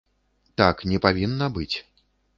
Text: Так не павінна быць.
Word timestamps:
Так 0.61 0.81
не 0.93 0.97
павінна 1.05 1.51
быць. 1.59 1.73